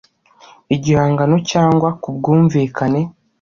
igihangano 0.75 1.35
cyangwa 1.51 1.89
ku 2.01 2.09
bwumvikane 2.15 3.01